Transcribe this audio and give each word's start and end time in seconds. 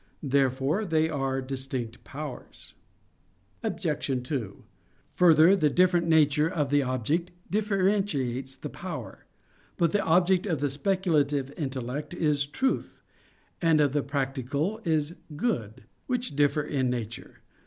Therefore 0.23 0.83
they 0.83 1.11
are 1.11 1.43
distinct 1.43 2.03
powers. 2.03 2.73
Obj. 3.61 4.23
2: 4.27 4.63
Further, 5.11 5.55
the 5.55 5.69
different 5.69 6.07
nature 6.07 6.49
of 6.49 6.71
the 6.71 6.81
object 6.81 7.29
differentiates 7.51 8.55
the 8.55 8.69
power. 8.71 9.27
But 9.77 9.91
the 9.91 10.01
object 10.03 10.47
of 10.47 10.59
the 10.59 10.71
speculative 10.71 11.53
intellect 11.55 12.15
is 12.15 12.47
truth, 12.47 13.03
and 13.61 13.79
of 13.79 13.93
the 13.93 14.01
practical 14.01 14.81
is 14.83 15.13
good; 15.35 15.83
which 16.07 16.35
differ 16.35 16.63
in 16.63 16.89
nature. 16.89 17.41